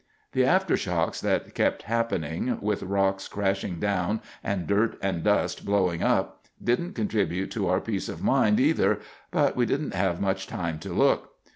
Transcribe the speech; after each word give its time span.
"The 0.31 0.43
after 0.45 0.75
shocks 0.75 1.21
that 1.21 1.53
kept 1.53 1.83
happening—with 1.83 2.81
rocks 2.81 3.27
crashing 3.27 3.79
down 3.79 4.21
and 4.43 4.65
dirt 4.65 4.97
and 4.99 5.23
dust 5.23 5.63
blowing 5.63 6.01
up—didn't 6.01 6.93
contribute 6.95 7.51
to 7.51 7.67
our 7.69 7.79
peace 7.81 8.09
of 8.09 8.23
mind, 8.23 8.59
either. 8.59 8.99
But 9.29 9.55
we 9.55 9.67
didn't 9.67 9.93
have 9.93 10.19
much 10.19 10.47
time 10.47 10.79
to 10.79 10.91
look. 10.91 11.33